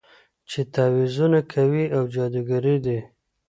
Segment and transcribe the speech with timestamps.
[0.49, 2.99] چې تعويذونه کوي او جادوګرې دي.